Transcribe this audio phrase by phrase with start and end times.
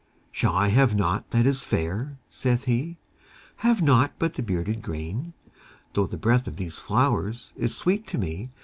[0.31, 2.97] Shall I have nought that is fair, saith he:
[3.57, 5.33] Have nought but the bearded grain?
[5.93, 8.49] Though the breath of these flowers is sweet to me.